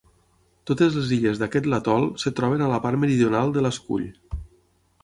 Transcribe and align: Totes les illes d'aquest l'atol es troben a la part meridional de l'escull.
Totes 0.69 0.95
les 0.99 1.11
illes 1.17 1.41
d'aquest 1.43 1.69
l'atol 1.73 2.09
es 2.09 2.27
troben 2.41 2.65
a 2.65 2.71
la 2.73 2.81
part 2.87 3.05
meridional 3.05 3.57
de 3.61 3.67
l'escull. 3.67 4.09